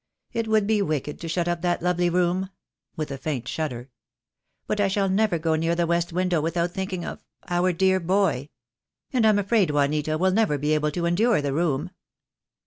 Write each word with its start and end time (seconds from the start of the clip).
It 0.33 0.47
would 0.47 0.65
be 0.65 0.81
wicked 0.81 1.19
to 1.21 1.27
shut 1.27 1.47
up 1.47 1.61
that 1.61 1.83
lovely 1.83 2.09
room"— 2.09 2.49
with 2.97 3.11
a 3.11 3.19
faint 3.19 3.47
shudder; 3.47 3.91
"but 4.65 4.79
I 4.79 4.87
shall 4.87 5.07
never 5.07 5.37
go 5.37 5.53
near 5.53 5.75
the 5.75 5.85
west 5.85 6.11
window 6.11 6.41
without 6.41 6.71
thinking 6.71 7.05
of— 7.05 7.23
our 7.51 7.71
dear 7.71 7.99
boy. 7.99 8.49
And 9.13 9.27
I'm 9.27 9.37
afraid 9.37 9.69
Juanita 9.69 10.17
will 10.17 10.31
never 10.31 10.57
be 10.57 10.73
able 10.73 10.89
to 10.89 11.05
endure 11.05 11.39
the 11.39 11.53
room." 11.53 11.91